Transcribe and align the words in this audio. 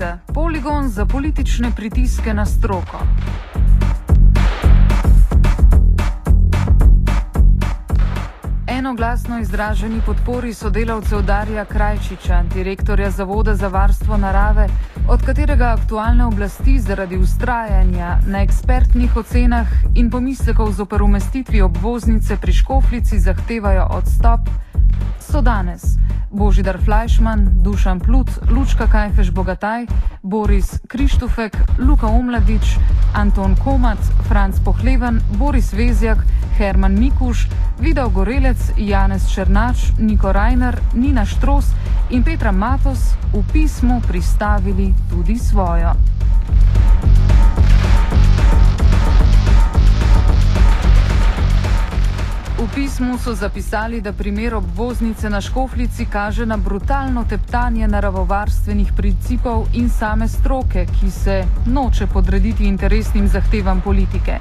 Police, 0.00 0.18
poligon 0.34 0.88
za 0.88 1.06
politične 1.06 1.70
pritiske 1.76 2.34
na 2.34 2.46
stroko. 2.46 2.98
Enoglasno 8.66 9.40
izraženi 9.40 10.00
podpori 10.06 10.54
sodelavcev 10.54 11.22
Darja 11.22 11.64
Krajčiča, 11.64 12.42
direktorja 12.54 13.10
Zavoda 13.10 13.54
za 13.54 13.68
varstvo 13.68 14.16
narave, 14.16 14.68
od 15.08 15.26
katerega 15.26 15.76
aktualne 15.78 16.24
oblasti 16.24 16.78
zaradi 16.78 17.16
ustrajanja 17.16 18.18
na 18.26 18.42
ekspertnih 18.42 19.16
ocenah 19.16 19.68
in 19.94 20.10
pomislekov 20.10 20.72
z 20.72 20.80
opor 20.80 21.02
umestitvi 21.02 21.62
obvoznice 21.62 22.36
pri 22.36 22.52
Škoflici 22.52 23.18
zahtevajo 23.18 23.86
odstop, 23.90 24.40
so 25.20 25.40
danes 25.40 25.99
Božidar 26.30 26.78
Fleischmann, 26.84 27.62
Dušan 27.62 28.00
Plut, 28.00 28.30
Lučka 28.50 28.86
Kajfeš 28.86 29.30
Bogataj, 29.30 29.86
Boris 30.22 30.78
Krištufek, 30.88 31.56
Luka 31.78 32.06
Omladič, 32.06 32.78
Anton 33.14 33.56
Komac, 33.64 33.98
Franz 34.28 34.60
Pohleven, 34.64 35.20
Boris 35.38 35.72
Vezjak, 35.72 36.18
Herman 36.58 36.98
Mikuš, 36.98 37.48
Vidal 37.78 38.10
Gorelec, 38.10 38.58
Janez 38.76 39.26
Černač, 39.34 39.90
Niko 39.98 40.32
Rajner, 40.32 40.80
Nina 40.94 41.26
Štros 41.26 41.64
in 42.10 42.22
Petra 42.22 42.52
Matos 42.52 43.14
v 43.32 43.42
pismu 43.52 44.00
pristavili 44.06 44.94
tudi 45.10 45.38
svojo. 45.38 45.94
Pismu 52.74 53.18
so 53.18 53.34
zapisali, 53.34 54.00
da 54.00 54.12
primer 54.12 54.54
obvoznice 54.54 55.30
na 55.30 55.40
Škoflici 55.40 56.06
kaže 56.06 56.46
na 56.46 56.56
brutalno 56.56 57.24
teptanje 57.24 57.88
naravovarstvenih 57.88 58.92
principov 58.96 59.66
in 59.72 59.90
same 59.90 60.28
stroke, 60.28 60.86
ki 61.00 61.10
se 61.10 61.44
noče 61.66 62.06
podrediti 62.06 62.64
interesnim 62.64 63.28
zahtevam 63.28 63.80
politike. 63.80 64.38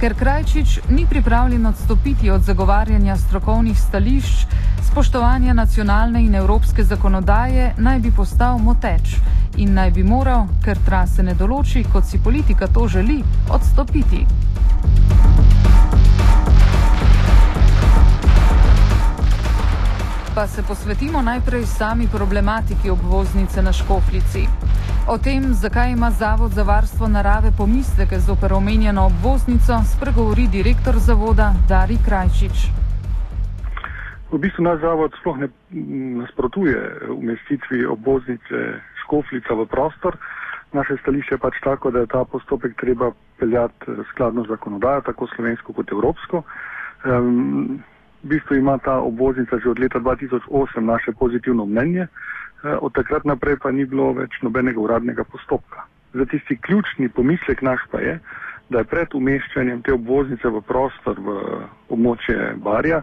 Ker 0.00 0.14
Krajčič 0.14 0.80
ni 0.88 1.06
pripravljen 1.06 1.66
odstopiti 1.66 2.30
od 2.30 2.42
zagovarjanja 2.42 3.16
strokovnih 3.16 3.80
stališč, 3.80 4.46
spoštovanja 4.90 5.52
nacionalne 5.52 6.24
in 6.24 6.34
evropske 6.34 6.84
zakonodaje, 6.84 7.74
naj 7.78 7.98
bi 7.98 8.10
postal 8.10 8.58
moteč 8.58 9.16
in 9.56 9.74
naj 9.74 9.90
bi 9.90 10.02
moral, 10.02 10.46
ker 10.64 10.78
trase 10.86 11.22
ne 11.22 11.34
določi, 11.34 11.84
kot 11.92 12.04
si 12.04 12.18
politika 12.18 12.66
to 12.66 12.88
želi, 12.88 13.22
odstopiti. 13.50 14.26
Pa 20.46 20.50
se 20.50 20.62
posvetimo 20.62 21.22
najprej 21.22 21.64
sami 21.66 22.06
problematiki 22.16 22.90
obvoznice 22.90 23.62
na 23.62 23.72
Škoflici. 23.72 24.46
O 25.10 25.18
tem, 25.18 25.42
zakaj 25.62 25.90
ima 25.90 26.10
Zavod 26.10 26.52
za 26.54 26.62
varstvo 26.62 27.08
narave 27.08 27.50
pomisleke 27.58 28.18
z 28.18 28.30
operomenjeno 28.30 29.06
obvoznico, 29.10 29.74
spregovori 29.94 30.46
direktor 30.46 30.94
zavoda 31.02 31.50
Dari 31.68 31.98
Krajčič. 32.06 32.56
V 34.30 34.38
bistvu 34.38 34.62
naš 34.62 34.78
zavod 34.86 35.18
sploh 35.18 35.36
ne 35.38 35.48
nasprotuje 36.22 37.10
umestitvi 37.10 37.82
obvoznice 37.86 38.56
Škoflica 39.02 39.50
v 39.50 39.66
prostor. 39.66 40.14
Naše 40.72 40.94
stališče 41.02 41.34
je 41.34 41.42
pač 41.42 41.58
tako, 41.64 41.90
da 41.90 42.06
je 42.06 42.12
ta 42.14 42.22
postopek 42.22 42.78
treba 42.78 43.10
peljati 43.42 43.98
skladno 44.14 44.46
z 44.46 44.54
zakonodajo, 44.54 45.00
tako 45.10 45.26
slovensko 45.26 45.72
kot 45.72 45.90
evropsko. 45.90 46.42
Um, 47.02 47.82
v 48.26 48.28
bistvu 48.28 48.56
ima 48.58 48.78
ta 48.82 48.98
obvoznica 48.98 49.58
že 49.62 49.70
od 49.70 49.78
leta 49.78 49.98
2008 50.02 50.50
naše 50.82 51.12
pozitivno 51.14 51.66
mnenje, 51.66 52.10
eh, 52.10 52.76
od 52.82 52.92
takrat 52.94 53.24
naprej 53.24 53.56
pa 53.62 53.70
ni 53.70 53.86
bilo 53.86 54.12
več 54.12 54.42
nobenega 54.42 54.80
uradnega 54.80 55.24
postopka. 55.24 55.86
Za 56.14 56.26
tisti 56.26 56.58
ključni 56.58 57.08
pomislek 57.08 57.62
naš 57.62 57.80
pa 57.90 58.00
je, 58.00 58.18
da 58.70 58.78
je 58.78 58.84
pred 58.84 59.14
umeščanjem 59.14 59.82
te 59.82 59.92
obvoznice 59.94 60.48
v 60.48 60.60
prostor 60.66 61.14
v 61.22 61.28
območje 61.88 62.58
Barja 62.58 63.02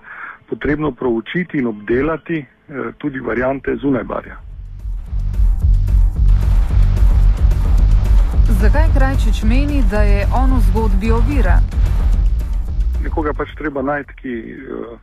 potrebno 0.50 0.91
proučiti 0.91 1.57
in 1.57 1.67
obdelati 1.67 2.44
eh, 2.44 2.91
tudi 2.97 3.19
variante 3.19 3.75
zunaj 3.75 4.03
Barja. 4.03 4.35
Zakaj 8.59 8.91
Krajčič 8.95 9.44
meni, 9.44 9.84
da 9.91 10.03
je 10.03 10.28
on 10.35 10.59
v 10.59 10.61
zgodbi 10.67 11.11
ovira? 11.11 11.63
Nekoga 13.03 13.31
pač 13.34 13.55
treba 13.55 13.81
najti, 13.81 14.13
ki 14.19 14.31
uh, 14.55 15.00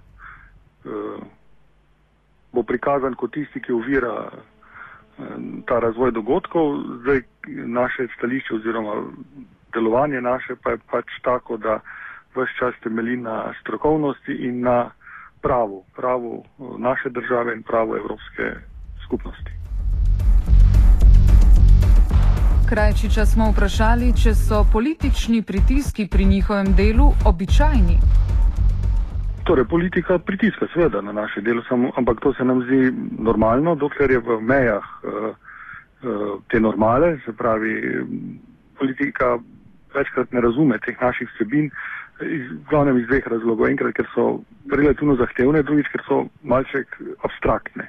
bo 2.53 2.63
prikazan 2.63 3.15
kot 3.15 3.33
tisti, 3.33 3.61
ki 3.61 3.73
ovira 3.73 4.15
uh, 4.27 4.41
ta 5.67 5.79
razvoj 5.79 6.13
dogodkov. 6.13 6.79
Zdaj 7.03 7.23
naše 7.67 8.07
stališče 8.17 8.55
oziroma 8.55 8.95
delovanje 9.73 10.21
naše 10.21 10.57
pa 10.63 10.71
je 10.71 10.79
pač 10.91 11.07
tako, 11.23 11.57
da 11.57 11.81
vse 12.35 12.53
čas 12.59 12.75
temelji 12.83 13.17
na 13.17 13.53
strokovnosti 13.61 14.33
in 14.33 14.61
na 14.61 14.91
pravu, 15.43 15.85
pravu 15.97 16.45
naše 16.79 17.11
države 17.11 17.55
in 17.55 17.63
pravu 17.63 17.97
Evropske 17.97 18.55
skupnosti. 19.05 19.51
Krajčiča 22.69 23.27
smo 23.27 23.51
vprašali, 23.51 24.13
če 24.23 24.35
so 24.35 24.65
politični 24.73 25.43
pritiski 25.43 26.07
pri 26.07 26.25
njihovem 26.25 26.75
delu 26.75 27.13
običajni. 27.27 27.99
Torej, 29.51 29.65
politika 29.65 30.19
pritiska 30.19 30.67
seveda 30.71 31.01
na 31.01 31.13
naše 31.13 31.41
delo, 31.41 31.63
samo, 31.69 31.91
ampak 31.97 32.21
to 32.21 32.33
se 32.35 32.45
nam 32.45 32.63
zdi 32.63 32.93
normalno, 33.19 33.75
dokler 33.75 34.11
je 34.11 34.19
v 34.19 34.41
mejah 34.41 34.85
uh, 35.03 35.11
uh, 35.11 36.39
te 36.49 36.61
normale, 36.61 37.19
se 37.25 37.33
pravi, 37.33 37.75
politika 38.79 39.39
večkrat 39.95 40.33
ne 40.33 40.41
razume 40.41 40.79
teh 40.79 40.95
naših 41.03 41.29
vsebin, 41.35 41.67
iz, 42.23 42.45
glavnem 42.71 43.01
iz 43.01 43.09
dveh 43.11 43.27
razlogov. 43.27 43.67
Enkrat, 43.67 43.97
ker 43.99 44.07
so 44.15 44.27
relativno 44.71 45.17
zahtevne, 45.19 45.65
drugič, 45.67 45.91
ker 45.91 46.05
so 46.07 46.21
malček 46.47 46.95
abstraktne. 47.27 47.89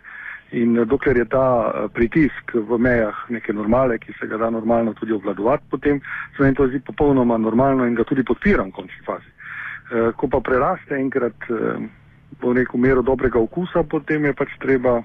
In 0.57 0.79
uh, 0.79 0.87
dokler 0.89 1.21
je 1.21 1.27
ta 1.29 1.45
pritisk 1.93 2.55
v 2.55 2.79
mejah 2.81 3.21
neke 3.29 3.53
normale, 3.53 3.99
ki 4.01 4.17
se 4.17 4.25
ga 4.25 4.41
da 4.41 4.49
normalno 4.49 4.97
tudi 4.97 5.13
obvladovati, 5.13 5.69
potem 5.69 6.01
se 6.33 6.41
meni 6.41 6.57
to 6.57 6.65
zdi 6.73 6.81
popolnoma 6.89 7.37
normalno 7.37 7.85
in 7.85 7.93
ga 7.93 8.07
tudi 8.09 8.25
podpiram 8.25 8.73
v 8.73 8.79
končni 8.81 9.05
fazi. 9.05 9.29
Eh, 9.91 10.11
ko 10.15 10.27
pa 10.31 10.39
preraste 10.39 10.95
enkrat 10.95 11.35
eh, 11.51 11.83
neko 12.39 12.77
mero 12.77 13.01
dobrega 13.03 13.39
okusa, 13.39 13.83
potem 13.83 14.23
je 14.25 14.33
pač 14.33 14.55
treba 14.59 15.01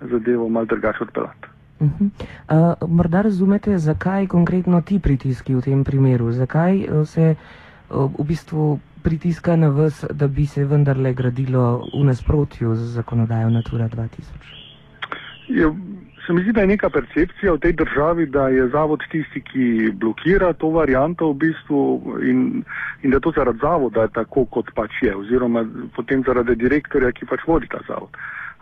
zadevo 0.00 0.48
malo 0.48 0.66
drugače 0.66 1.04
odpeljati. 1.04 1.48
Uh 1.80 1.88
-huh. 1.88 2.08
uh, 2.48 2.88
morda 2.88 3.22
razumete, 3.22 3.78
zakaj 3.78 4.26
konkretno 4.26 4.80
ti 4.80 4.98
pritiski 4.98 5.54
v 5.54 5.60
tem 5.60 5.84
primeru? 5.84 6.32
Zakaj 6.32 6.88
uh, 6.88 7.08
se 7.08 7.34
uh, 7.90 8.10
v 8.18 8.24
bistvu 8.24 8.78
pritiska 9.02 9.56
na 9.56 9.68
vas, 9.68 10.04
da 10.10 10.28
bi 10.28 10.46
se 10.46 10.64
vendarle 10.64 11.12
gradilo 11.12 11.84
v 12.00 12.04
nasprotju 12.04 12.74
z 12.74 12.80
zakonodajo 12.80 13.50
Natura 13.50 13.88
2000? 13.88 14.16
Je, 15.48 15.72
se 16.26 16.32
mi 16.32 16.42
zdi, 16.42 16.52
da 16.52 16.60
je 16.60 16.66
neka 16.66 16.90
percepcija 16.90 17.52
v 17.52 17.58
tej 17.58 17.72
državi, 17.72 18.26
da 18.26 18.48
je 18.48 18.68
zavod 18.68 19.02
tisti, 19.10 19.40
ki 19.40 19.90
blokira 19.94 20.52
to 20.52 20.70
varianto 20.70 21.30
v 21.30 21.34
bistvu 21.34 21.80
in, 22.22 22.64
in 23.02 23.10
da 23.10 23.20
to 23.20 23.32
zaradi 23.36 23.58
zavoda 23.62 24.02
je 24.02 24.14
tako, 24.14 24.44
kot 24.44 24.70
pač 24.74 25.02
je, 25.02 25.16
oziroma 25.16 25.64
potem 25.96 26.24
zaradi 26.26 26.56
direktorja, 26.56 27.12
ki 27.12 27.26
pač 27.30 27.46
vodi 27.46 27.70
ta 27.70 27.78
zavod. 27.88 28.10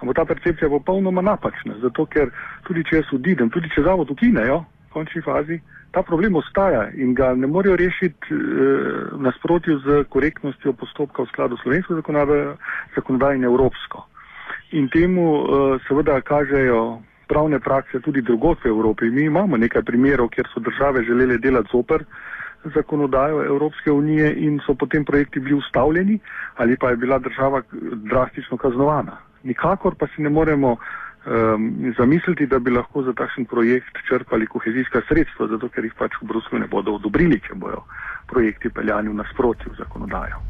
Ampak 0.03 0.17
ta 0.17 0.25
percepcija 0.25 0.67
je 0.67 0.77
popolnoma 0.77 1.23
napačna, 1.23 1.79
zato 1.81 2.07
ker 2.07 2.31
tudi 2.69 2.85
če 2.85 3.01
jaz 3.01 3.13
odidem, 3.17 3.51
tudi 3.51 3.71
če 3.73 3.87
zavod 3.87 4.11
ukinejo 4.11 4.61
v 4.65 4.93
končni 4.93 5.23
fazi, 5.23 5.61
ta 5.95 6.03
problem 6.03 6.37
ostaja 6.37 6.91
in 6.95 7.15
ga 7.15 7.33
ne 7.35 7.47
morejo 7.47 7.77
rešiti 7.77 8.35
eh, 8.35 9.17
nasprotju 9.17 9.79
z 9.79 10.05
korektnostjo 10.11 10.73
postopka 10.73 11.23
v 11.23 11.33
skladu 11.33 11.57
s 11.57 11.63
slovensko 11.63 11.95
zakonodajo 12.03 13.35
in 13.35 13.45
evropsko. 13.45 14.05
In 14.73 14.89
temu 14.89 15.27
eh, 15.41 15.79
seveda 15.89 16.21
kažejo 16.21 17.01
pravne 17.35 17.59
prakse 17.59 18.01
tudi 18.01 18.23
drugot 18.23 18.63
v 18.65 18.71
Evropi. 18.71 19.11
Mi 19.11 19.27
imamo 19.27 19.59
nekaj 19.59 19.83
primerov, 19.83 20.31
kjer 20.31 20.47
so 20.55 20.61
države 20.61 21.03
želele 21.03 21.39
delati 21.39 21.69
zoper 21.73 22.05
zakonodajo 22.75 23.45
Evropske 23.45 23.93
unije 23.93 24.35
in 24.47 24.61
so 24.67 24.75
potem 24.75 25.05
projekti 25.05 25.41
bili 25.41 25.59
ustavljeni 25.59 26.19
ali 26.57 26.77
pa 26.77 26.91
je 26.91 26.97
bila 26.97 27.19
država 27.19 27.63
drastično 28.13 28.57
kaznovana. 28.57 29.17
Nikakor 29.43 29.95
pa 29.99 30.07
si 30.07 30.23
ne 30.23 30.31
moremo 30.31 30.71
um, 30.73 31.93
zamisliti, 31.99 32.47
da 32.47 32.59
bi 32.59 32.71
lahko 32.71 33.03
za 33.03 33.13
takšen 33.13 33.45
projekt 33.45 33.99
črpali 34.09 34.47
kohezijska 34.47 35.03
sredstva, 35.09 35.47
zato 35.47 35.69
ker 35.69 35.85
jih 35.85 35.95
pač 35.99 36.17
v 36.23 36.27
Bruslu 36.27 36.59
ne 36.59 36.67
bodo 36.67 36.95
odobrili, 36.95 37.41
če 37.41 37.55
bojo 37.55 37.85
projekti 38.27 38.71
peljani 38.71 39.09
v 39.09 39.21
nasprotju 39.21 39.75
z 39.75 39.85
zakonodajo. 39.85 40.41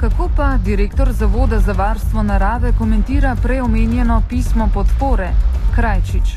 Kako 0.00 0.30
pa 0.36 0.56
direktor 0.64 1.08
Zavoda 1.12 1.58
za 1.58 1.72
varstvo 1.72 2.22
narave 2.22 2.72
komentira 2.78 3.36
preomenjeno 3.42 4.22
pismo 4.28 4.68
podpore 4.74 5.28
Krajčič? 5.76 6.28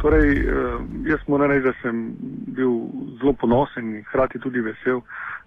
Torej, 0.00 0.30
eh, 0.38 0.44
jaz 1.10 1.20
moram 1.28 1.50
reči, 1.50 1.64
da 1.64 1.72
sem 1.82 2.16
bil 2.56 2.72
zelo 3.20 3.32
ponosen 3.32 3.96
in 3.96 4.04
hkrati 4.04 4.38
tudi 4.38 4.60
vesel, 4.60 5.00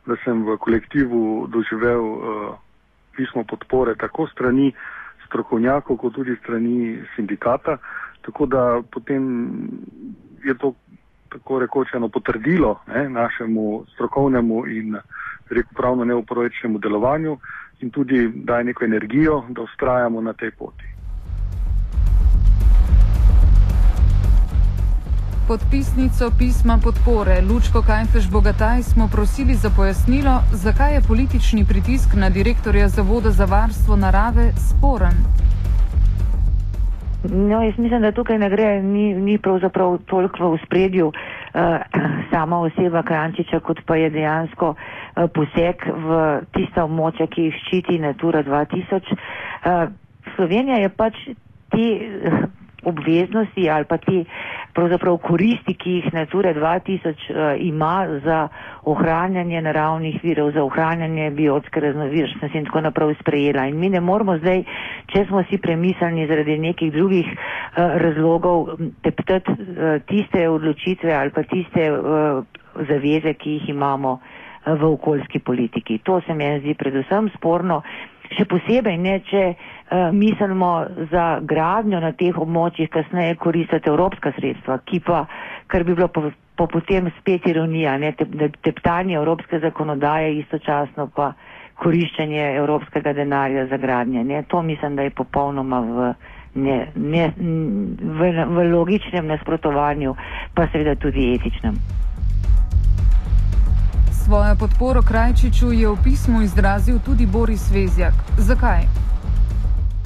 da 0.06 0.14
sem 0.24 0.46
v 0.46 0.58
kolektivu 0.58 1.48
doživel 1.48 2.04
uh, 2.06 2.22
pismo 3.18 3.44
podpore 3.44 3.96
tako 3.96 4.28
strani 4.28 4.74
strokovnjakov, 5.25 5.98
kot 5.98 6.13
tudi 6.13 6.38
strani 6.44 7.02
sindikata. 7.16 7.78
Tako 8.22 8.46
da 8.46 8.81
potem 8.94 9.24
je 10.46 10.54
to 10.54 10.74
tako 11.30 11.60
rekoč 11.60 11.88
eno 11.94 12.10
potrdilo 12.10 12.80
ne, 12.88 13.10
našemu 13.10 13.86
strokovnemu 13.94 14.68
in 14.68 14.98
rekel 15.50 15.74
pravno 15.76 16.06
neuporečnemu 16.06 16.80
delovanju 16.80 17.38
in 17.80 17.90
tudi 17.90 18.32
daje 18.36 18.64
neko 18.64 18.86
energijo, 18.86 19.44
da 19.50 19.62
ustrajamo 19.62 20.22
na 20.22 20.34
tej 20.34 20.52
poti. 20.52 20.98
Podpisnico 25.48 26.32
pisma 26.40 26.80
podpore 26.84 27.42
Lučko 27.50 27.82
Kajfeš 27.82 28.32
Bogataj 28.32 28.82
smo 28.84 29.10
prosili 29.12 29.54
za 29.54 29.70
pojasnilo, 29.76 30.36
zakaj 30.52 30.94
je 30.94 31.02
politični 31.08 31.66
pritisk 31.66 32.10
na 32.16 32.30
direktorja 32.30 32.88
Zavoda 32.88 33.30
za 33.30 33.46
varstvo 33.46 33.96
narave 33.96 34.52
sporen. 34.70 35.16
No, 37.24 37.64
jaz 37.64 37.78
mislim, 37.78 38.02
da 38.02 38.12
tukaj 38.12 38.38
ne 38.40 38.50
gre, 38.50 38.82
ni, 38.82 39.14
ni 39.14 39.38
pravzaprav 39.38 39.98
toliko 39.98 40.52
v 40.52 40.58
spredju 40.66 41.08
uh, 41.08 41.14
sama 42.32 42.60
oseba 42.60 43.04
Krančiča, 43.04 43.60
kot 43.60 43.80
pa 43.86 43.96
je 43.96 44.10
dejansko 44.10 44.70
uh, 44.70 45.06
poseg 45.34 45.81
v 45.88 46.19
tista 46.54 46.86
območja, 46.86 47.28
ki 47.31 47.50
jih 47.50 47.58
ščiti 47.64 47.98
Natura 48.04 48.44
2000. 48.46 49.02
Uh, 49.02 49.18
eh, 49.72 49.88
Slovenija 50.36 50.78
je 50.84 50.90
pač 50.94 51.18
te 51.74 51.88
uh, 51.98 52.46
obveznosti 52.88 53.66
ali 53.69 53.86
pa 53.90 53.98
te 53.98 54.24
pravzaprav 54.78 55.18
koristi, 55.25 55.74
ki 55.74 55.96
jih 55.98 56.14
Natura 56.14 56.54
2000 56.54 57.10
uh, 57.10 57.58
ima 57.60 58.06
za 58.24 58.48
ohranjanje 58.86 59.62
naravnih 59.62 60.19
virov, 60.24 60.52
za 60.54 60.64
ohranjanje 60.64 61.31
biotske 61.31 61.81
raznovrstnosti 61.81 62.58
in 62.58 62.70
tako 62.70 62.81
naprej 62.86 63.16
sprejela. 63.22 63.66
In 63.66 63.80
mi 63.80 63.90
ne 63.90 64.00
moramo 64.02 64.38
zdaj, 64.38 64.63
če 65.13 65.25
smo 65.28 65.44
si 65.50 65.58
premislili 65.58 66.28
zaradi 66.30 66.60
nekih 66.62 66.94
drugih 66.94 67.28
uh, 67.34 67.98
razlogov, 68.06 68.75
teptati 69.04 69.52
uh, 69.52 69.98
tiste 70.06 70.50
odločitve 70.50 71.13
ali 71.13 71.34
pa 71.34 71.44
tiste 71.44 71.92
uh, 71.92 72.44
zaveze, 72.88 73.34
ki 73.34 73.58
jih 73.58 73.70
imamo 73.74 74.20
v 74.69 74.84
okoljski 74.88 75.40
politiki. 75.40 75.98
To 76.00 76.22
se 76.22 76.34
mi 76.34 76.60
zdi 76.60 76.74
predvsem 76.74 77.30
sporno. 77.36 77.81
Še 78.28 78.44
posebej 78.44 78.98
ne, 79.00 79.14
če 79.24 79.42
uh, 79.48 80.10
mislimo 80.12 80.69
za 81.12 81.28
gradnjo 81.42 82.02
na 82.04 82.10
teh 82.12 82.36
območjih 82.36 82.90
kasneje 82.92 83.38
koristiti 83.40 83.88
evropska 83.88 84.34
sredstva, 84.36 84.81
ki 84.84 85.00
pa, 85.00 85.22
kar 85.72 85.86
bi 85.88 85.96
bilo 85.96 86.10
po, 86.12 86.25
po 86.60 86.68
potem 86.68 87.08
spet 87.19 87.48
ironija, 87.48 87.94
ne, 87.98 88.12
te, 88.12 88.28
teptanje 88.68 89.16
evropske 89.16 89.62
zakonodaje 89.64 90.34
istočasno 90.42 91.08
pa 91.16 91.31
koriščenje 91.80 92.42
evropskega 92.58 93.13
denarja 93.13 93.68
za 93.68 93.78
gradnje. 93.78 94.24
Ne. 94.25 94.44
To 94.44 94.62
mislim, 94.62 94.96
da 94.96 95.06
je 95.06 95.13
popolnoma 95.13 95.80
v, 95.81 96.10
ne, 96.58 96.78
ne, 96.96 97.30
v, 97.38 98.31
v 98.50 98.68
logičnem 98.72 99.28
nasprotovanju, 99.28 100.16
pa 100.54 100.68
seveda 100.68 100.96
tudi 100.98 101.30
etičnem. 101.36 101.78
Svojo 104.27 104.56
podporo 104.59 105.00
Krajčiču 105.07 105.71
je 105.71 105.88
v 105.88 105.97
pismu 106.03 106.41
izrazil 106.44 107.00
tudi 107.06 107.25
Boris 107.25 107.71
Vezjak. 107.71 108.12
Zakaj? 108.38 108.83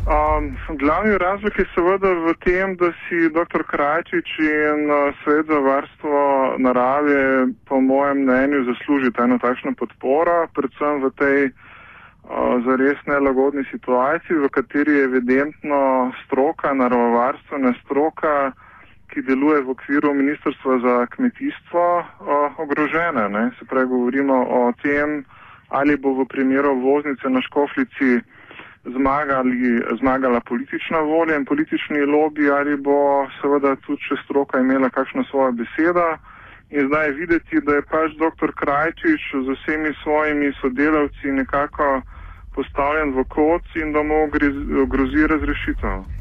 Um, 0.06 0.44
glavni 0.78 1.18
razlog 1.18 1.54
je 1.58 1.66
seveda 1.74 2.12
v 2.26 2.34
tem, 2.46 2.78
da 2.78 2.94
si 3.02 3.34
dr. 3.34 3.64
Krajčič 3.72 4.30
in 4.46 4.86
uh, 4.94 5.10
svet 5.24 5.50
za 5.50 5.58
varstvo 5.58 6.22
narave, 6.62 7.50
po 7.66 7.82
mojem 7.82 8.22
mnenju, 8.22 8.62
zaslužita 8.70 9.26
eno 9.26 9.42
takšno 9.42 9.74
podporo, 9.74 10.46
predvsem 10.54 11.02
v 11.02 11.10
tej 11.18 11.40
uh, 11.50 12.62
zares 12.62 13.02
nelagodni 13.10 13.66
situaciji, 13.74 14.38
v 14.38 14.54
kateri 14.54 15.02
je 15.02 15.08
evidentno 15.10 16.14
stroka, 16.26 16.78
naravovarstvena 16.78 17.74
stroka, 17.82 18.54
ki 19.12 19.22
deluje 19.22 19.62
v 19.62 19.70
okviru 19.76 20.14
Ministrstva 20.14 20.80
za 20.80 20.96
kmetijstvo, 21.12 21.84
ogrožene. 22.58 23.30
Ne? 23.30 23.52
Se 23.60 23.66
pravi, 23.66 23.88
govorimo 23.88 24.34
o 24.34 24.72
tem, 24.82 25.26
ali 25.70 25.98
bo 25.98 26.16
v 26.16 26.26
primeru 26.26 26.80
voznice 26.80 27.30
na 27.30 27.42
Škoflici 27.42 28.24
zmagali, 28.86 29.84
zmagala 30.00 30.40
politična 30.40 31.00
volja 31.00 31.36
in 31.36 31.46
politični 31.46 32.00
lobby, 32.08 32.50
ali 32.50 32.78
bo 32.78 33.28
seveda 33.42 33.76
tudi 33.86 34.02
še 34.08 34.16
stroka 34.24 34.60
imela 34.60 34.90
kakšno 34.90 35.24
svojo 35.30 35.52
besedo. 35.52 36.08
In 36.72 36.88
zdaj 36.88 37.08
je 37.08 37.14
videti, 37.14 37.62
da 37.68 37.76
je 37.76 37.84
pač 37.92 38.16
dr. 38.16 38.52
Krajčič 38.56 39.22
z 39.44 39.48
vsemi 39.60 39.92
svojimi 40.04 40.54
sodelavci 40.62 41.36
nekako 41.36 42.02
postavljen 42.56 43.12
v 43.12 43.28
kot 43.28 43.76
in 43.76 43.92
da 43.92 44.04
mu 44.04 44.28
grozi 44.88 45.28
razrešitev. 45.28 46.21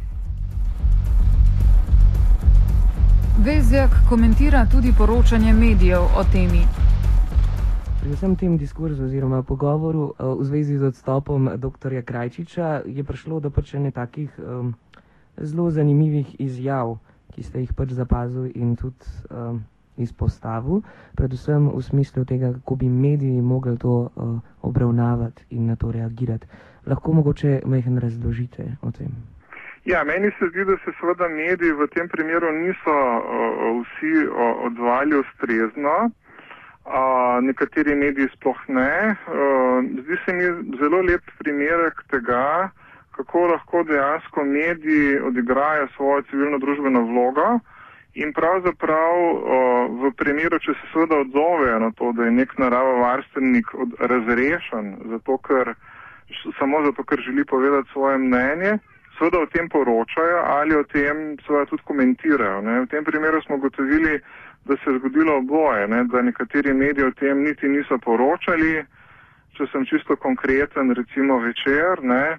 Vezjak 3.38 3.90
komentira 4.08 4.66
tudi 4.66 4.92
poročanje 4.98 5.52
medijev 5.52 6.02
o 6.02 6.24
temi. 6.32 6.66
Pri 8.00 8.10
vsem 8.10 8.36
tem 8.36 8.58
diskurzu 8.58 9.04
oziroma 9.04 9.42
pogovoru 9.42 10.02
uh, 10.02 10.40
v 10.40 10.44
zvezi 10.44 10.78
z 10.78 10.82
odstopom 10.82 11.50
dr. 11.56 12.02
Krajčiča 12.04 12.82
je 12.86 13.04
prišlo 13.04 13.40
do 13.40 13.50
pač 13.50 13.74
ene 13.74 13.90
takih 13.90 14.34
um, 14.38 14.74
zelo 15.36 15.70
zanimivih 15.70 16.40
izjav, 16.40 16.98
ki 17.30 17.42
ste 17.42 17.60
jih 17.60 17.72
pač 17.72 17.94
zapazil 17.94 18.50
in 18.54 18.76
tudi 18.76 19.06
um, 19.30 19.62
izpostavil, 19.96 20.82
predvsem 21.14 21.70
v 21.70 21.82
smislu 21.82 22.24
tega, 22.24 22.52
kako 22.52 22.76
bi 22.76 22.88
mediji 22.88 23.40
mogli 23.40 23.78
to 23.78 24.10
uh, 24.10 24.38
obravnavati 24.62 25.46
in 25.50 25.66
na 25.66 25.76
to 25.76 25.92
reagirati. 25.92 26.46
Lahko 26.86 27.12
mogoče 27.12 27.62
mehen 27.66 27.98
razložite 27.98 28.76
o 28.82 28.90
tem. 28.90 29.12
Ja, 29.84 30.04
meni 30.04 30.30
se 30.38 30.48
zdi, 30.48 30.64
da 30.64 30.76
se 30.84 30.92
seveda 31.00 31.28
mediji 31.28 31.72
v 31.72 31.86
tem 31.88 32.08
primeru 32.08 32.52
niso 32.52 32.92
uh, 32.92 33.80
vsi 33.80 34.26
uh, 34.26 34.64
odvali 34.68 35.16
ustrezno. 35.16 36.10
Uh, 36.84 37.40
nekateri 37.40 37.94
mediji 37.94 38.28
sploh 38.34 38.60
ne. 38.68 39.16
Uh, 39.24 39.80
zdi 40.04 40.18
se 40.24 40.32
mi 40.36 40.44
zelo 40.76 41.00
lep 41.00 41.24
primerek 41.38 42.02
tega, 42.12 42.68
kako 43.16 43.46
lahko 43.46 43.82
dejansko 43.88 44.44
mediji 44.44 45.18
odigrajo 45.30 45.88
svojo 45.96 46.22
civilno-družbeno 46.28 47.00
vlogo 47.08 47.48
in 48.14 48.32
pravzaprav 48.36 49.16
uh, 49.16 49.42
v 50.04 50.12
primeru, 50.12 50.58
če 50.60 50.76
se 50.76 50.92
seveda 50.92 51.22
odzovejo 51.24 51.78
na 51.78 51.90
to, 51.96 52.12
da 52.12 52.28
je 52.28 52.36
nek 52.36 52.52
naravovarstvenik 52.58 53.72
razrešen, 54.12 54.96
zato 55.14 55.40
ker, 55.48 55.72
samo 56.58 56.84
zato, 56.84 57.04
ker 57.04 57.24
želi 57.24 57.48
povedati 57.48 57.88
svoje 57.96 58.18
mnenje 58.18 58.78
seveda 59.20 59.38
o 59.44 59.46
tem 59.52 59.68
poročajo 59.68 60.38
ali 60.56 60.74
o 60.74 60.84
tem 60.84 61.36
seveda 61.46 61.66
tudi 61.68 61.84
komentirajo. 61.84 62.60
Ne. 62.64 62.80
V 62.80 62.86
tem 62.88 63.04
primeru 63.04 63.42
smo 63.44 63.60
gotovili, 63.60 64.20
da 64.64 64.76
se 64.76 64.90
je 64.90 64.98
zgodilo 64.98 65.36
oboje, 65.36 65.88
ne, 65.88 66.04
da 66.04 66.22
nekateri 66.22 66.72
mediji 66.74 67.04
o 67.04 67.12
tem 67.12 67.42
niti 67.44 67.68
niso 67.68 67.98
poročali, 67.98 68.84
če 69.56 69.66
sem 69.72 69.84
čisto 69.84 70.16
konkreten, 70.16 70.94
recimo 70.96 71.38
večer, 71.38 72.00
ne, 72.02 72.38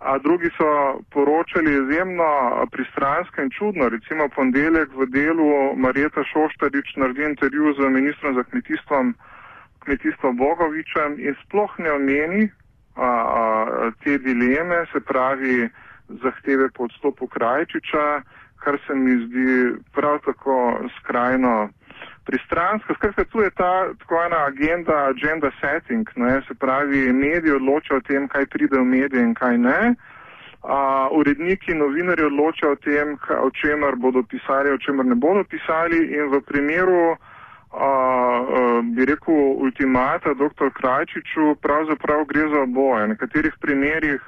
a 0.00 0.18
drugi 0.18 0.50
so 0.56 1.00
poročali 1.10 1.72
izjemno 1.72 2.24
pristransko 2.72 3.42
in 3.42 3.50
čudno, 3.50 3.88
recimo 3.88 4.28
ponedeljek 4.28 4.92
v 4.92 5.06
delu 5.06 5.76
Marjeta 5.76 6.24
Šoštarič 6.32 6.96
naredi 6.96 7.24
intervju 7.24 7.74
z 7.78 7.88
ministrom 7.88 8.34
za 8.34 8.42
kmetijstvom, 8.42 9.14
kmetijstvo 9.84 10.32
Bogovičem 10.32 11.16
in 11.18 11.34
sploh 11.44 11.72
ne 11.78 11.92
omeni 11.92 12.50
a, 12.96 13.08
a, 13.08 13.90
te 14.04 14.18
dileme, 14.18 14.84
se 14.92 15.00
pravi, 15.00 15.68
zahteve 16.08 16.68
po 16.74 16.84
odstopu 16.84 17.26
Krajčiča, 17.26 18.22
kar 18.64 18.78
se 18.86 18.94
mi 18.94 19.26
zdi 19.26 19.80
prav 19.92 20.18
tako 20.24 20.80
skrajno 20.98 21.68
pristransko. 22.24 22.94
Skratka, 22.94 23.24
tu 23.24 23.40
je 23.40 23.50
ta 23.50 23.92
tako 23.98 24.22
ena 24.24 24.44
agenda, 24.46 24.96
agenda 25.08 25.50
setting, 25.60 26.08
ne, 26.16 26.40
se 26.48 26.54
pravi, 26.54 27.12
mediji 27.12 27.52
odločajo 27.52 27.98
o 27.98 28.06
tem, 28.08 28.28
kaj 28.28 28.46
pride 28.46 28.78
v 28.78 28.84
medije 28.84 29.22
in 29.22 29.34
kaj 29.34 29.58
ne. 29.58 29.94
Uh, 30.64 31.18
uredniki, 31.18 31.74
novinari 31.74 32.24
odločajo 32.24 32.72
o 32.72 32.76
tem, 32.76 33.16
o 33.40 33.50
čemer 33.50 33.96
bodo 33.96 34.22
pisali, 34.22 34.72
o 34.72 34.78
čemer 34.78 35.06
ne 35.06 35.14
bodo 35.14 35.44
pisali 35.44 35.98
in 36.16 36.32
v 36.32 36.40
primeru, 36.40 37.02
uh, 37.12 37.18
uh, 37.76 38.80
bi 38.96 39.04
rekel, 39.04 39.34
ultimata 39.60 40.32
dr. 40.34 40.72
Krajčiču 40.72 41.56
pravzaprav 41.60 42.24
gre 42.24 42.48
za 42.48 42.62
oboje. 42.64 43.04
V 43.04 43.08
nekaterih 43.12 43.60
primerjih 43.60 44.22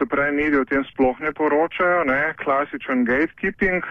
se 0.00 0.06
pravi, 0.06 0.32
mediji 0.36 0.60
o 0.60 0.64
tem 0.64 0.84
sploh 0.84 1.20
ne 1.20 1.32
poročajo, 1.32 2.04
ne? 2.04 2.34
klasičen 2.40 3.04
gatekeeping. 3.04 3.84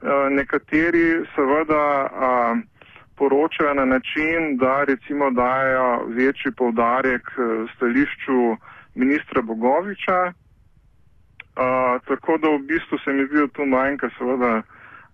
Uh, 0.00 0.32
nekateri 0.32 1.20
seveda 1.34 1.84
uh, 2.08 2.58
poročajo 3.20 3.74
na 3.74 3.84
način, 3.84 4.56
da 4.56 4.84
recimo 4.84 5.30
dajo 5.30 6.06
večji 6.16 6.52
povdarek 6.56 7.28
uh, 7.36 7.70
stališču 7.76 8.56
ministra 8.94 9.42
Bogoviča. 9.42 10.20
Uh, 10.26 12.00
tako 12.08 12.38
da 12.38 12.48
v 12.48 12.58
bistvu 12.58 12.98
se 13.04 13.12
mi 13.12 13.26
zdi, 13.26 13.36
da 13.44 13.48
tu 13.48 13.66
manjka 13.66 14.08
seveda 14.18 14.52
uh, 14.56 14.64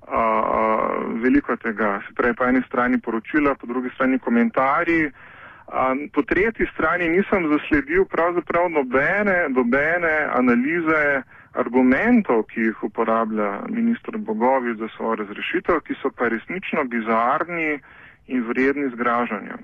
uh, 0.06 1.22
veliko 1.22 1.56
tega. 1.56 2.00
Se 2.06 2.14
pravi, 2.14 2.34
po 2.34 2.44
eni 2.44 2.62
strani 2.66 3.00
poročila, 3.00 3.54
po 3.54 3.66
drugi 3.66 3.90
strani 3.94 4.18
komentarji. 4.18 5.10
Um, 5.66 6.08
po 6.14 6.23
tretji 6.23 6.66
strani 6.75 7.08
nisem 7.08 7.49
zasledil 7.50 8.04
pravzaprav 8.04 8.70
nobene, 8.70 9.49
nobene 9.49 10.14
analize 10.30 11.23
argumentov, 11.52 12.44
ki 12.50 12.61
jih 12.61 12.82
uporablja 12.82 13.66
ministr 13.68 14.18
Bogovič 14.18 14.78
za 14.78 14.88
svojo 14.96 15.14
razrešitev, 15.23 15.80
ki 15.80 15.94
so 16.02 16.11
pa 16.18 16.28
resnično 16.28 16.85
bizarni 16.85 17.80
in 18.26 18.44
vredni 18.46 18.90
zgražanja. 18.94 19.58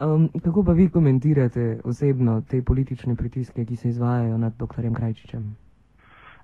Um, 0.00 0.28
kako 0.44 0.64
pa 0.64 0.72
vi 0.72 0.88
komentirate 0.90 1.80
osebno 1.84 2.42
te 2.50 2.62
politične 2.62 3.16
pritiske, 3.16 3.64
ki 3.64 3.76
se 3.76 3.88
izvajajo 3.88 4.38
nad 4.38 4.52
dr. 4.58 4.90
Krajčičem? 4.96 5.56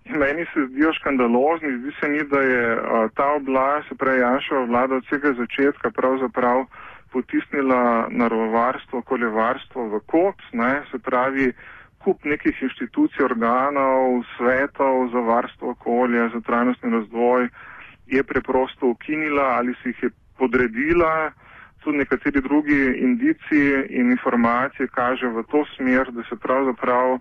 Meni 0.04 0.44
se 0.54 0.60
zdijo 0.70 0.92
škandalozni, 0.92 1.78
zdi 1.78 1.92
se 2.00 2.08
mi, 2.08 2.22
da 2.30 2.40
je 2.40 2.76
a, 2.76 3.08
ta 3.14 3.26
oblast, 3.36 3.88
se 3.88 3.94
pravi 3.94 4.20
Janšova 4.20 4.64
vlada 4.64 4.94
od 4.94 5.04
vsega 5.04 5.34
začetka 5.38 5.90
pravzaprav 5.90 6.64
potisnila 7.12 8.08
naravovarstvo, 8.10 8.98
okoljevarstvo 8.98 9.88
v 9.88 10.00
kot, 10.06 10.42
ne, 10.52 10.82
se 10.90 10.98
pravi 10.98 11.52
kup 12.04 12.24
nekih 12.24 12.62
inštitucij, 12.62 13.24
organov, 13.24 14.24
svetov 14.36 15.08
za 15.12 15.20
varstvo 15.20 15.70
okolja, 15.70 16.28
za 16.34 16.40
trajnostni 16.40 16.90
razvoj 16.90 17.48
je 18.06 18.22
preprosto 18.22 18.86
ukinila 18.86 19.42
ali 19.42 19.74
si 19.82 19.88
jih 19.88 20.02
je 20.02 20.10
podredila. 20.38 21.30
Tudi 21.84 21.98
nekateri 21.98 22.40
drugi 22.40 22.94
indici 22.98 23.62
in 23.90 24.10
informacije 24.10 24.88
kaže 24.88 25.26
v 25.26 25.42
to 25.50 25.64
smer, 25.76 26.12
da 26.12 26.22
se 26.22 26.36
pravzaprav 26.36 27.18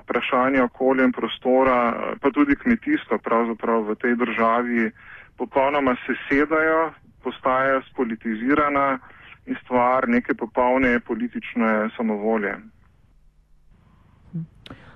vprašanja 0.00 0.64
okolja 0.64 1.04
in 1.04 1.12
prostora, 1.12 1.94
pa 2.20 2.30
tudi 2.30 2.56
kmetijstva 2.56 3.18
pravzaprav 3.18 3.86
v 3.88 3.94
tej 3.94 4.14
državi 4.16 4.90
popolnoma 5.38 5.96
sesedajo, 6.06 6.92
postajajo 7.24 7.82
spolitizirana 7.90 8.98
in 9.46 9.56
stvar 9.64 10.08
neke 10.08 10.34
popolne 10.34 11.00
politične 11.00 11.88
samovolje. 11.96 12.54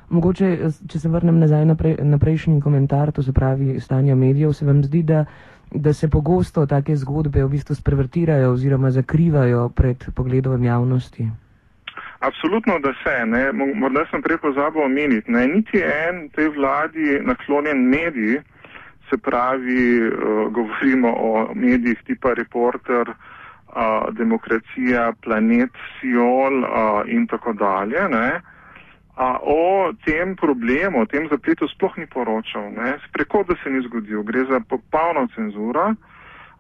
Mogoče, 0.09 0.71
če 0.89 0.99
se 0.99 1.09
vrnem 1.13 1.37
nazaj 1.37 1.67
na, 1.69 1.75
pre, 1.77 1.97
na 2.01 2.17
prejšnji 2.19 2.63
komentar, 2.65 3.13
to 3.13 3.23
se 3.23 3.33
pravi 3.33 3.81
stanje 3.81 4.15
medijev, 4.15 4.55
se 4.57 4.65
vam 4.65 4.81
zdi, 4.85 5.03
da, 5.03 5.25
da 5.71 5.93
se 5.93 6.09
pogosto 6.09 6.65
take 6.67 6.97
zgodbe 6.97 7.45
v 7.45 7.51
bistvu 7.53 7.77
sprevrtirajo 7.77 8.55
oziroma 8.55 8.91
zakrivajo 8.91 9.69
pred 9.69 10.09
pogledom 10.17 10.65
javnosti? 10.65 11.29
Absolutno, 12.21 12.79
da 12.79 12.93
se. 13.05 13.27
Ne. 13.27 13.53
Morda 13.53 14.07
sem 14.11 14.23
prej 14.23 14.41
pozabil 14.43 14.83
omeniti. 14.83 15.33
Ne. 15.33 15.47
Niti 15.47 15.83
en 15.85 16.29
tej 16.35 16.49
vladi 16.57 17.21
naklonjen 17.23 17.85
medij, 17.91 18.41
se 19.11 19.19
pravi, 19.19 20.03
uh, 20.03 20.53
govorimo 20.53 21.15
o 21.17 21.49
medijih 21.55 21.99
tipa 22.07 22.35
Reporter, 22.35 23.09
uh, 23.09 24.15
Demokracija, 24.15 25.13
Planet, 25.23 25.71
Siol 26.01 26.63
uh, 26.63 26.69
in 27.07 27.27
tako 27.27 27.53
dalje. 27.53 28.09
Ne. 28.09 28.41
A 29.19 29.39
o 29.43 29.93
tem 30.05 30.37
problemu, 30.37 31.03
o 31.03 31.07
tem 31.07 31.29
zapletu 31.29 31.67
sploh 31.69 31.97
ni 31.99 32.07
poročal. 32.07 32.71
Spreko, 33.09 33.43
da 33.49 33.55
se 33.63 33.71
ni 33.71 33.83
zgodil. 33.83 34.23
Gre 34.23 34.45
za 34.47 34.61
popolno 34.61 35.27
cenzuro, 35.35 35.95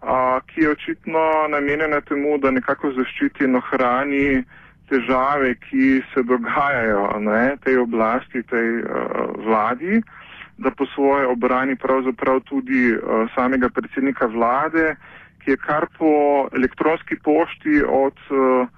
a, 0.02 0.40
ki 0.46 0.60
je 0.60 0.70
očitno 0.70 1.46
namenjena 1.48 2.00
temu, 2.00 2.38
da 2.38 2.50
nekako 2.50 2.90
zaščiti 2.98 3.46
in 3.46 3.54
ohrani 3.56 4.42
težave, 4.90 5.54
ki 5.68 6.02
se 6.10 6.22
dogajajo 6.26 7.20
ne, 7.20 7.56
tej 7.62 7.78
oblasti, 7.78 8.42
tej 8.42 8.82
uh, 8.82 9.30
vladi, 9.46 10.02
da 10.58 10.70
po 10.70 10.86
svoje 10.86 11.26
obrani 11.26 11.76
pravzaprav 11.76 12.40
tudi 12.40 12.92
uh, 12.92 13.30
samega 13.34 13.68
predsednika 13.68 14.26
vlade, 14.26 14.96
ki 15.44 15.50
je 15.50 15.56
kar 15.56 15.86
po 15.98 16.48
elektronski 16.52 17.16
pošti 17.24 17.82
od 17.88 18.18
uh, 18.30 18.68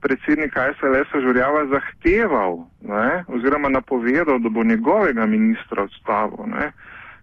predsednika 0.00 0.72
SLS-a 0.78 1.20
Žurjava 1.20 1.66
zahteval 1.66 2.64
ne, 2.80 3.24
oziroma 3.28 3.68
napovedal, 3.68 4.38
da 4.38 4.48
bo 4.48 4.64
njegovega 4.64 5.26
ministra 5.26 5.82
odstavil. 5.82 6.46
Ne 6.46 6.72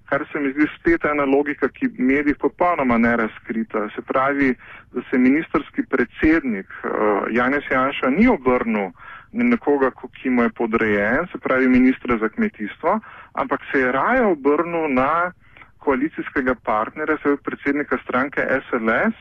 kar 0.10 0.26
se 0.32 0.40
mi 0.40 0.52
zdi 0.54 0.66
spet 0.80 1.06
ena 1.06 1.26
logika, 1.26 1.68
ki 1.70 1.90
medij 1.98 2.36
popolnoma 2.42 2.98
ne 2.98 3.16
razkrita. 3.18 3.90
Se 3.96 4.02
pravi, 4.02 4.56
da 4.94 5.02
se 5.10 5.18
ministerski 5.18 5.86
predsednik 5.90 6.68
uh, 6.84 6.92
Janez 7.32 7.64
Janša 7.72 8.10
ni 8.10 8.28
obrnil 8.28 8.90
nekoga, 9.32 9.92
ki 9.92 10.30
mu 10.30 10.44
je 10.44 10.50
podrejen, 10.50 11.28
se 11.32 11.38
pravi 11.38 11.68
ministra 11.68 12.18
za 12.18 12.30
kmetijstvo, 12.30 13.00
ampak 13.34 13.62
se 13.72 13.80
je 13.80 13.92
raje 13.92 14.26
obrnil 14.26 14.90
na 14.90 15.32
koalicijskega 15.78 16.56
partnera, 16.56 17.18
se 17.18 17.24
pravi 17.24 17.38
predsednika 17.44 17.98
stranke 18.04 18.42
SLS, 18.70 19.16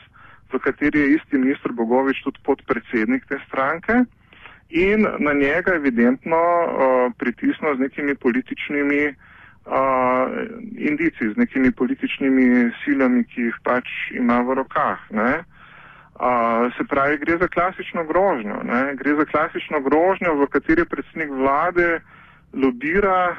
v 0.52 0.58
kateri 0.58 1.00
je 1.00 1.14
isti 1.14 1.38
ministr 1.38 1.72
Bogovič 1.72 2.22
tudi 2.24 2.40
podpredsednik 2.44 3.26
te 3.28 3.38
stranke. 3.46 4.04
In 4.70 5.06
na 5.18 5.32
njega 5.32 5.74
evidentno 5.74 6.36
uh, 6.36 7.12
pritisnil 7.18 7.76
z 7.76 7.80
nekimi 7.80 8.14
političnimi 8.14 9.02
uh, 9.08 9.14
indici 10.76 11.32
z 11.32 11.36
nekimi 11.36 11.72
političnimi 11.72 12.72
silami, 12.84 13.24
ki 13.24 13.48
jih 13.48 13.56
pač 13.64 13.88
ima 14.12 14.40
v 14.44 14.60
rokah. 14.60 15.00
Uh, 16.18 16.72
se 16.76 16.84
pravi, 16.84 17.18
gre 17.18 17.38
za 17.38 17.48
klasično 17.48 18.04
grožnjo. 18.04 18.56
Ne? 18.64 18.94
Gre 18.94 19.14
za 19.14 19.24
klasično 19.24 19.80
grožnjo, 19.80 20.34
v 20.34 20.46
kateri 20.50 20.84
predsednik 20.84 21.30
vlade 21.30 22.00
lobira 22.52 23.30
uh, 23.30 23.38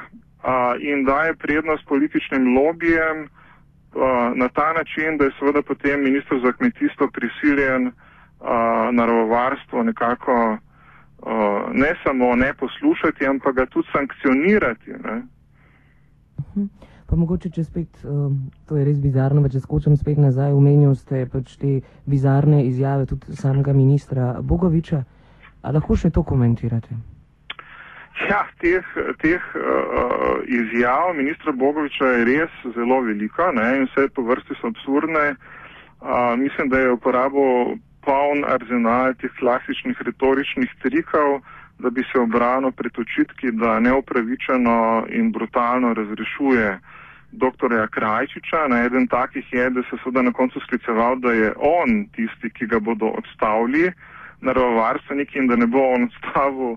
in 0.80 1.04
daje 1.04 1.34
prednost 1.34 1.84
političnim 1.88 2.56
lobijem 2.56 3.18
uh, 3.22 4.32
na 4.34 4.48
ta 4.48 4.72
način, 4.72 5.18
da 5.18 5.24
je 5.24 5.36
seveda 5.38 5.62
potem 5.62 6.00
ministr 6.00 6.40
za 6.44 6.52
kmetijstvo 6.52 7.08
prisiljen 7.12 7.86
uh, 7.86 7.94
naravovarstvo 8.92 9.82
nekako 9.82 10.58
uh, 11.18 11.28
ne 11.72 11.94
samo 12.04 12.36
ne 12.36 12.54
poslušati, 12.54 13.26
ampak 13.26 13.54
ga 13.54 13.66
tudi 13.66 13.88
sankcionirati. 13.92 14.90
Ne? 14.90 15.22
Mhm. 16.56 16.64
Pa 17.10 17.16
mogoče, 17.18 17.50
če 17.50 17.64
spet, 17.66 18.02
um, 18.06 18.36
to 18.70 18.76
je 18.78 18.84
res 18.86 18.98
bizarno, 19.02 19.42
če 19.50 19.58
skočim 19.64 19.96
spet 19.98 20.20
nazaj, 20.22 20.52
omenil 20.54 20.94
ste 20.94 21.24
pač 21.26 21.56
te 21.58 21.80
bizarne 22.06 22.60
izjave 22.68 23.08
tudi 23.10 23.34
samega 23.34 23.74
ministra 23.74 24.36
Bogoviča. 24.46 25.00
A 25.66 25.72
lahko 25.74 25.96
še 25.98 26.12
to 26.14 26.22
komentirate? 26.22 26.94
Ja, 28.28 28.44
teh, 28.62 28.86
teh 29.18 29.42
uh, 29.58 30.38
izjav 30.46 31.10
ministra 31.18 31.50
Bogoviča 31.50 32.14
je 32.14 32.24
res 32.30 32.62
zelo 32.78 33.00
veliko 33.02 33.50
ne, 33.58 33.66
in 33.80 33.88
vse 33.90 34.06
po 34.14 34.22
vrsti 34.30 34.60
so 34.60 34.70
absurdne. 34.70 35.32
Uh, 36.00 36.36
mislim, 36.38 36.70
da 36.70 36.84
je 36.84 36.94
uporabil 36.94 37.74
poln 38.06 38.46
arzenal 38.46 39.18
teh 39.18 39.34
klasičnih 39.42 39.98
retoričnih 40.06 40.78
trikov 40.86 41.40
da 41.82 41.90
bi 41.90 42.02
se 42.12 42.18
obranil 42.20 42.72
pred 42.72 42.92
očitki, 42.98 43.50
da 43.52 43.80
neupravičeno 43.80 45.06
in 45.08 45.32
brutalno 45.32 45.94
razrešuje 45.94 46.78
dr. 47.32 47.88
Krajčiča. 47.90 48.68
Na 48.68 48.84
eden 48.84 49.06
takih 49.06 49.52
je, 49.52 49.70
da 49.70 49.82
se 49.82 49.96
seveda 50.02 50.22
na 50.22 50.32
koncu 50.32 50.60
skliceval, 50.60 51.16
da 51.16 51.32
je 51.32 51.52
on 51.56 52.06
tisti, 52.14 52.50
ki 52.50 52.66
ga 52.66 52.80
bodo 52.80 53.06
odstavili, 53.06 53.92
naravovarstveniki 54.40 55.38
in 55.38 55.46
da 55.46 55.56
ne 55.56 55.66
bo 55.66 55.82
on 55.94 56.08
odstavil 56.08 56.76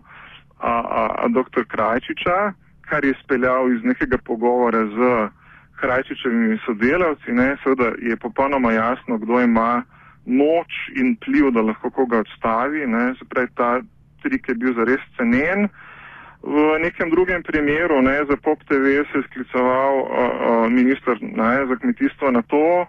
a, 0.60 0.74
a, 1.00 1.01
a 1.24 1.27
dr. 1.27 1.65
Krajčiča, 1.67 2.53
kar 2.81 3.05
je 3.05 3.13
speljal 3.24 3.74
iz 3.74 3.83
nekega 3.83 4.17
pogovora 4.17 4.86
z 4.86 5.29
Krajčičevimi 5.79 6.60
sodelavci. 6.65 7.31
Ne, 7.31 7.57
seveda 7.63 7.91
je 8.01 8.17
popolnoma 8.17 8.72
jasno, 8.72 9.17
kdo 9.17 9.41
ima 9.41 9.83
moč 10.25 10.72
in 10.95 11.15
pliv, 11.15 11.51
da 11.51 11.62
lahko 11.62 11.89
koga 11.89 12.19
odstavi. 12.19 12.88
Ne, 12.88 13.13
se 13.19 13.25
pravi, 13.29 13.48
ta, 13.55 13.81
trik 14.24 14.50
je 14.50 14.55
bil 14.55 14.74
zares 14.74 15.01
cenjen. 15.17 15.67
V 16.43 16.79
nekem 16.79 17.07
drugem 17.09 17.43
primeru 17.43 18.01
ne, 18.01 18.19
za 18.27 18.35
POP 18.35 18.59
TV 18.67 19.07
se 19.07 19.17
je 19.17 19.23
skliceval 19.31 19.93
uh, 19.95 20.07
uh, 20.07 20.71
ministr 20.71 21.15
ne, 21.21 21.65
za 21.67 21.75
kmetijstvo 21.75 22.31
na 22.31 22.41
to, 22.41 22.85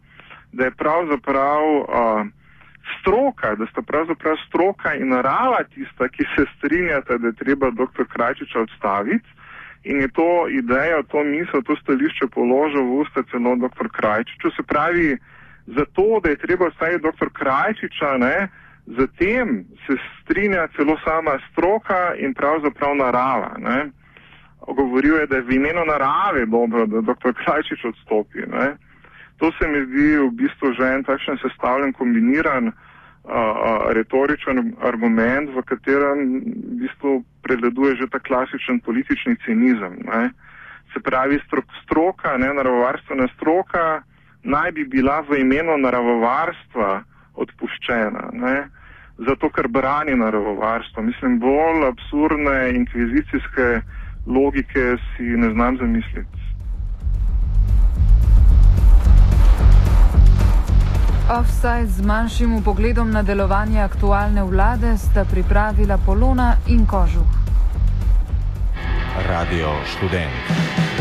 da 0.52 0.64
je 0.64 0.70
pravzaprav 0.70 1.62
uh, 1.62 1.86
stroka, 2.98 3.54
da 3.54 3.66
sta 3.66 3.82
pravzaprav 3.82 4.36
stroka 4.48 4.94
in 4.94 5.08
narava 5.08 5.62
tista, 5.74 6.08
ki 6.08 6.26
se 6.34 6.44
strinjata, 6.56 7.18
da 7.18 7.26
je 7.30 7.40
treba 7.44 7.70
dr. 7.70 8.04
Krajčiča 8.10 8.60
odstaviti. 8.60 9.28
In 9.84 10.00
je 10.00 10.08
to 10.08 10.48
idejo, 10.48 11.02
to 11.02 11.24
misel, 11.24 11.62
to 11.62 11.76
stališče 11.76 12.26
položil 12.34 12.82
v 12.82 13.06
usta 13.06 13.22
celo 13.30 13.54
dr. 13.56 13.86
Krajčiču. 13.92 14.50
Se 14.50 14.62
pravi, 14.66 15.16
zato, 15.66 16.20
da 16.22 16.28
je 16.30 16.42
treba 16.42 16.66
odstaviti 16.66 17.06
dr. 17.06 17.30
Krajčiča, 17.38 18.16
ne, 18.18 18.36
uh, 18.42 18.63
Zatem 18.86 19.64
se 19.86 19.96
strinja 20.20 20.68
celo 20.76 20.96
sama 21.04 21.38
stroka 21.50 22.14
in 22.18 22.34
pravzaprav 22.34 22.96
narava. 22.96 23.56
Ne. 23.58 23.90
Govoril 24.66 25.14
je, 25.20 25.26
da 25.26 25.36
je 25.36 25.42
v 25.42 25.52
imenu 25.56 25.84
narave 25.84 26.46
dobro, 26.46 26.86
da 26.86 27.00
dr. 27.00 27.32
Krajčič 27.32 27.84
odstopi. 27.84 28.44
Ne. 28.46 28.76
To 29.36 29.50
se 29.58 29.68
mi 29.68 29.86
zdi 29.86 30.18
v 30.18 30.30
bistvu 30.30 30.72
že 30.72 30.84
en 30.94 31.04
takšen 31.04 31.40
sestavljen, 31.42 31.92
kombiniran 31.92 32.68
a, 32.68 32.72
retoričen 33.96 34.76
argument, 34.80 35.50
v 35.50 35.62
katerem 35.64 36.20
v 36.44 36.76
bistvu 36.84 37.24
preleduje 37.42 37.96
že 37.96 38.06
ta 38.12 38.20
klasičen 38.20 38.80
politični 38.80 39.36
cinizem. 39.44 39.96
Ne. 40.04 40.30
Se 40.92 41.00
pravi, 41.00 41.40
strok, 41.46 41.64
stroka, 41.82 42.36
ne, 42.36 42.52
naravovarstvena 42.54 43.28
stroka 43.36 44.04
naj 44.44 44.72
bi 44.72 44.84
bila 44.84 45.24
v 45.24 45.40
imenu 45.40 45.76
naravovarstva 45.80 47.13
odpuščena. 47.34 48.30
Ne? 48.32 48.56
Zato, 49.18 49.50
ker 49.50 49.68
brani 49.68 50.16
naravovarstvo. 50.18 51.02
Mislim, 51.02 51.38
bolj 51.38 51.88
absurdne 51.88 52.70
inkvizicijske 52.74 53.80
logike 54.26 54.96
si 55.10 55.22
ne 55.22 55.50
znam 55.50 55.76
zamisliti. 55.76 56.44
Offside 61.30 61.86
z 61.86 62.04
manjšim 62.06 62.62
pogledom 62.64 63.10
na 63.10 63.22
delovanje 63.22 63.80
aktualne 63.80 64.42
vlade 64.44 64.96
sta 64.98 65.24
pripravila 65.24 65.98
Polona 66.06 66.56
in 66.68 66.86
Kožuh. 66.86 67.32
Radio 69.28 69.68
študent. 69.86 70.93